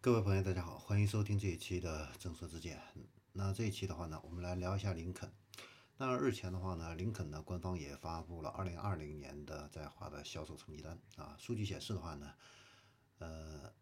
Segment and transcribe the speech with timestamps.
[0.00, 2.80] 各位朋友，大家好，欢迎收听这一期的正说之见。
[3.32, 5.28] 那这一期的话呢，我们来聊一下林肯。
[5.96, 11.34] 那日前的话呢，林肯呢官方也发布了2020年的在华的销售成绩单啊。
[11.36, 12.32] 数据显示的话呢，
[13.18, 13.72] 呃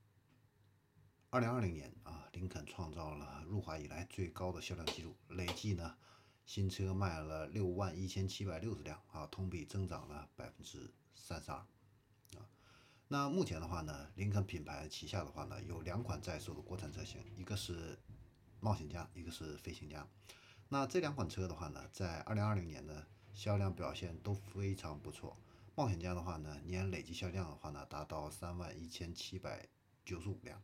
[1.32, 5.98] ，2020年啊，林肯创造了入华以来最高的销量记录，累计呢
[6.46, 11.62] 新车卖了六万一千七百六十辆啊，同比增长了百分之三十二。
[13.08, 17.96] 那目前的话呢，林肯品牌旗下的话呢，有两款在售的国产车型，一个是
[18.58, 20.04] 冒险家，一个是飞行家。
[20.68, 25.36] 那这两款车的话呢，在二零二零年呢销量表现都非常不错。
[25.76, 29.68] 冒险家的话呢，年累计销量的话呢，达到三万一千七百
[30.04, 30.60] 九十五辆。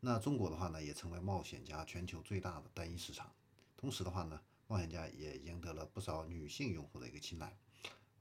[0.00, 3.30] 那中国的话呢，也成为冒险家全球最大的单一市场。
[3.76, 7.54] 同时的话呢，冒险家也赢得了不少女性用户的一个青睐。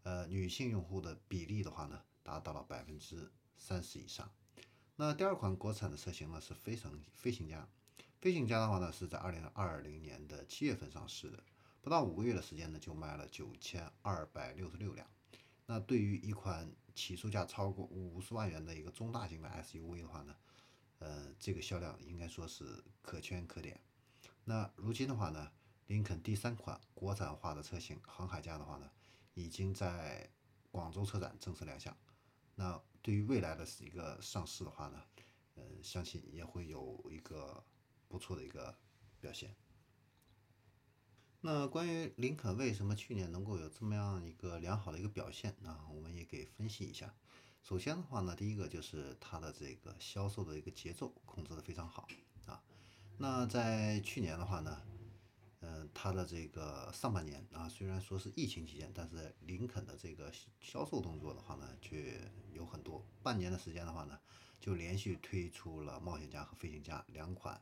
[0.03, 4.29] 呃，女性用户的比例的话呢，达到了百分之三十以上。
[4.97, 7.65] 那第二款国产的车型呢是飞行飞行家，
[8.19, 11.41] 飞行家的话呢是在二零二零年的七月份上市的，
[11.81, 15.07] 不到五个月的时间呢就卖了九千二百六十六辆。
[15.65, 20.35] 那对于一款起售价超过五十万元的一个中大型的 SUV 的话呢，
[20.99, 23.79] 呃，这个销量应该说是可圈可点。
[24.43, 25.51] 那如今的话呢，
[25.85, 28.89] 林肯第三款国产化的车型航海家的话呢，
[29.35, 30.29] 已经在
[30.71, 31.95] 广州车展正式亮相。
[32.59, 34.99] 那对于未来的一个上市的话呢，
[35.53, 37.63] 呃，相信也会有一个
[38.07, 38.75] 不错的一个
[39.21, 39.55] 表现。
[41.41, 47.13] 那关于林肯为什么去年能够有这么样一个良好的一个表现啊，我们也给分析一下。
[47.61, 52.07] 首先的话呢，第一个就是它的这个销售的一个节奏控制的非常好
[52.47, 52.63] 啊。
[53.19, 54.81] 那在去年的话呢。
[55.99, 60.31] 它的这个上半年啊，虽然说是疫情期间，但是林肯的这个
[60.61, 63.03] 销售动作的话呢，却有很多。
[63.23, 64.19] 半年的时间的话呢，
[64.59, 67.59] 就连续推出了冒险家和飞行家两款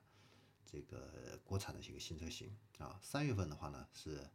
[0.65, 2.99] 这个国产的一个新车型啊。
[3.01, 4.29] 三月份的话呢是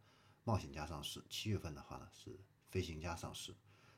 [0.45, 3.55] 冒险家上市，七月份的话呢是飞行家上市。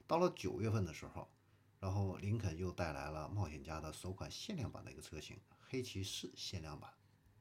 [0.09, 1.31] 到了九月份的时候，
[1.79, 5.39] 然后林肯又带来了冒险家的首款限量版的一个车型——
[5.71, 6.93] 黑骑士限量版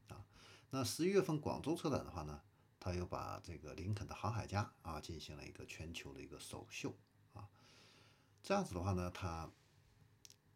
[0.09, 0.23] 啊。
[0.69, 2.39] 那十一月份广州车展的话呢，
[2.81, 6.93] 他又把这个林肯的航海家啊进行了一个全球的一个首秀
[7.33, 7.47] 啊，
[8.41, 9.49] 这样子的话呢，他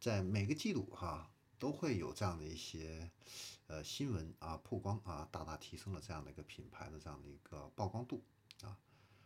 [0.01, 3.11] 在每个季度哈都会有这样的一些
[3.67, 8.23] 呃新闻啊曝光啊，大大提升了这样的一个品牌的这样的一个曝光度
[8.63, 8.75] 啊，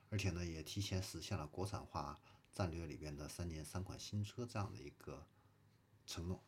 [0.09, 2.19] 而且呢也提前实现了国产化
[2.51, 5.25] 战略里边的三年三款新车这样的一个
[6.05, 6.43] 承诺。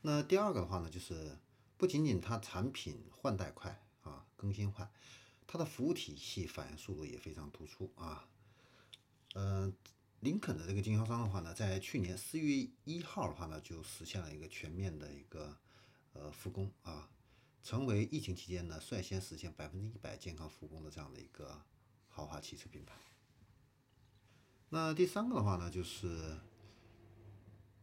[0.00, 1.38] 那第二个的话呢就是。
[1.78, 4.90] 不仅仅它产品换代快啊，更新换，
[5.46, 8.26] 它的服务体系反应速度也非常突出啊。
[9.34, 9.72] 呃，
[10.20, 15.56] 林肯的这个经销商的话呢，在去年四月一号的话呢，就实现了一个全面的一个
[16.14, 17.08] 呃复工啊，
[17.62, 21.62] 成为疫情期间呢率先实现百分之一百健康复工的这样的一个
[22.08, 22.94] 豪华汽车品牌。
[24.70, 26.38] 那第三个的话呢，就是。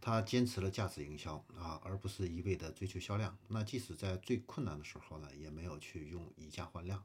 [0.06, 3.36] 他坚持了价值营销啊，而不是一味的追求销量。
[3.48, 7.04] 那即使在最困难的时候呢，也没有去用以价换量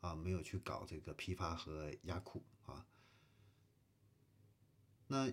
[0.00, 2.86] 啊，没有去搞这个批发和压库啊。
[5.08, 5.30] 那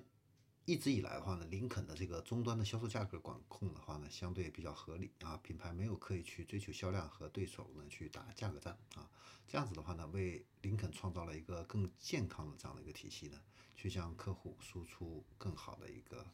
[0.66, 9.10] 一直以来的话呢，林肯的这个终端的销售价格管控的话呢，相对比较合理啊，品牌没有刻意去追求销量和对手呢去打价格战啊。
[9.48, 13.40] 这样子的话呢，为林肯创造了一个更健康的这样的一个体系呢，
[13.74, 16.28] 去向客户输出更好的一个。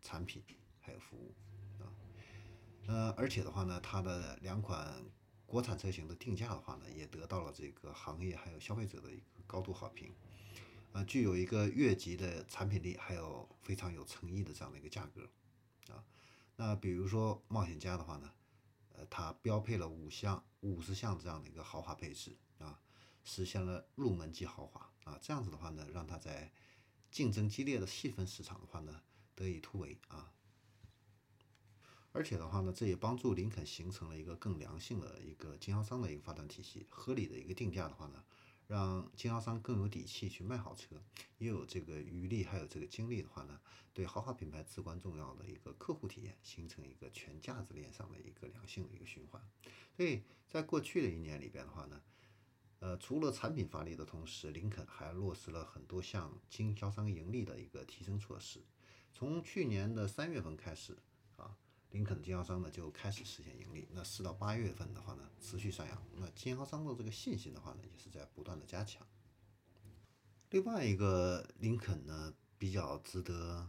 [0.00, 0.42] 产品
[0.80, 1.34] 还有服务
[1.82, 1.90] 啊，
[2.86, 5.04] 呃，而且的话呢，它的两款
[5.46, 10.14] 国产车型的定价的话呢，也得到了这个行业还有消费者的一个高度好评，
[10.92, 15.28] 呃，具有一个越级的产品力，还有非常有诚意的这样的一个价格
[15.92, 16.04] 啊。
[16.56, 18.32] 那比如说冒险家的话呢，
[18.94, 22.80] 呃，它标配了五项五十项这样的一个豪华配置啊，
[23.24, 26.50] 实现了入门级豪华啊，这样子的话呢，让它在
[27.10, 29.02] 竞争激烈的细分市场的话呢。
[29.38, 30.32] 得以突围啊！
[32.10, 36.84] 而且的话呢，这也帮助林肯形成了一个更良性的一个经销商的一个发展体系。
[36.90, 38.24] 合理的一个定价的话呢，
[38.66, 41.00] 让经销商更有底气去卖好车，
[41.36, 43.60] 也有这个余力，还有这个精力的话呢，
[43.94, 49.40] 对豪华品牌至关重要的一个客户体验，形成一个全价值链上的一个良性的一个循环。
[49.96, 52.02] 所以在过去的一年里边的话呢，
[52.80, 58.64] 呃，除了产品发力的同时，林肯还落实了很多项经销商盈利的一个提升措施。
[59.18, 60.96] 从去年的三月份开始，
[61.36, 61.58] 啊，
[61.90, 63.88] 林肯经销商呢就开始实现盈利。
[63.90, 66.00] 那四到八月份的话呢，持续上扬。
[66.14, 69.04] 那经销商的这个信心的话呢，也是在不断的加强。
[70.50, 73.68] 另外一个林肯呢比较值得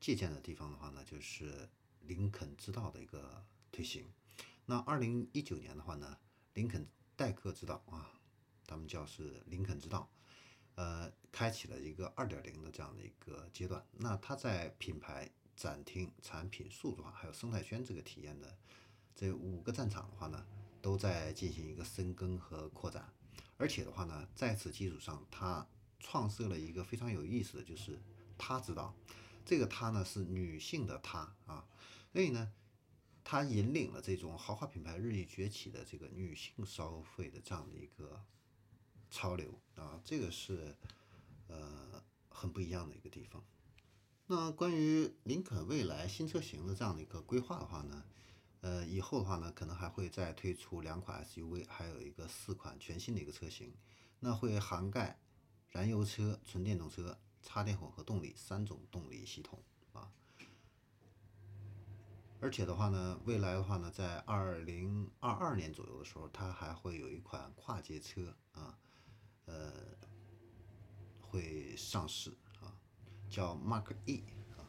[0.00, 1.68] 借鉴的地方的话呢，就是
[2.00, 4.12] 林肯之道的一个推行。
[4.64, 6.18] 那二零一九年的话呢，
[6.54, 6.84] 林肯
[7.14, 8.10] 代客之道啊，
[8.66, 10.10] 他们叫是林肯之道，
[10.76, 13.84] 呃，开启了一个二点零的这样的一个阶段。
[13.92, 18.56] 那它在品牌、展厅、产品、数字化还有生态圈这个体验的
[19.14, 20.46] 这五个战场的话呢，
[20.80, 23.12] 都在进行一个深耕和扩展。
[23.58, 25.66] 而且的话呢，在此基础上，它
[25.98, 28.00] 创设了一个非常有意思的就是
[28.38, 28.94] “他之道”。
[29.44, 31.66] 这个“他”呢是女性的“她”啊，
[32.12, 32.52] 所以呢。
[33.28, 38.24] 它引领了这种豪华品牌日益崛起的这个女性消费的这样的一个
[39.10, 40.76] 潮流啊，这个是
[41.48, 43.44] 呃很不一样的一个地方。
[44.26, 48.04] 那关于林肯未来新车型的这样的一个规划的话呢，
[48.60, 53.72] 呃，以后的话呢，可能还会再推出两款 SUV，还有一个四款全新的一个车型，
[54.18, 55.20] 那会涵盖
[55.68, 59.62] 燃油车、纯电动车、插电混合动力三种动力系统
[59.92, 60.10] 啊。
[62.40, 68.76] 而且的话呢，未来的话呢，在二零二二年左右的时候，它还会有一款跨界车啊，
[69.46, 69.72] 呃，
[71.20, 72.72] 会上市啊，
[73.28, 74.22] 叫 Mark E
[74.56, 74.62] 啊。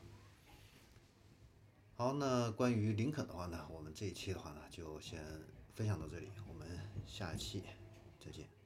[1.95, 5.23] 好，那关于林肯的话呢，我们这一期的话呢，就先
[5.75, 6.67] 分享到这里，我们
[7.05, 7.63] 下一期
[8.19, 8.56] 再见。